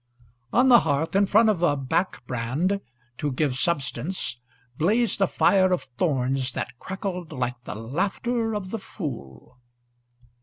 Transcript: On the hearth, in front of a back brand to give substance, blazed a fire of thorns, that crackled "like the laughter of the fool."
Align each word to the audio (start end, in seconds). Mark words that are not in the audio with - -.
On 0.51 0.67
the 0.67 0.79
hearth, 0.79 1.15
in 1.15 1.27
front 1.27 1.47
of 1.49 1.61
a 1.61 1.77
back 1.77 2.25
brand 2.25 2.81
to 3.19 3.31
give 3.31 3.55
substance, 3.55 4.37
blazed 4.75 5.21
a 5.21 5.27
fire 5.27 5.71
of 5.71 5.83
thorns, 5.99 6.53
that 6.53 6.73
crackled 6.79 7.31
"like 7.31 7.63
the 7.65 7.75
laughter 7.75 8.55
of 8.55 8.71
the 8.71 8.79
fool." 8.79 9.59